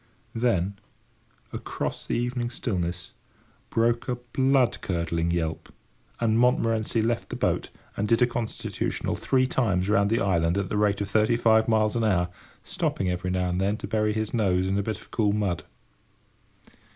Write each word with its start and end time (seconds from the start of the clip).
Then, 0.33 0.79
across 1.53 2.07
the 2.07 2.17
evening 2.17 2.49
stillness, 2.49 3.11
broke 3.69 4.09
a 4.09 4.15
blood 4.15 4.81
curdling 4.81 5.29
yelp, 5.29 5.71
and 6.19 6.39
Montmorency 6.39 7.03
left 7.03 7.29
the 7.29 7.35
boat, 7.35 7.69
and 7.95 8.07
did 8.07 8.19
a 8.19 8.25
constitutional 8.25 9.15
three 9.15 9.45
times 9.45 9.89
round 9.89 10.09
the 10.09 10.19
island 10.19 10.57
at 10.57 10.69
the 10.69 10.75
rate 10.77 11.01
of 11.01 11.09
thirty 11.11 11.37
five 11.37 11.67
miles 11.67 11.95
an 11.95 12.03
hour, 12.03 12.29
stopping 12.63 13.11
every 13.11 13.29
now 13.29 13.49
and 13.49 13.61
then 13.61 13.77
to 13.77 13.87
bury 13.87 14.11
his 14.13 14.33
nose 14.33 14.65
in 14.65 14.75
a 14.75 14.81
bit 14.81 14.99
of 14.99 15.11
cool 15.11 15.33
mud. 15.33 15.65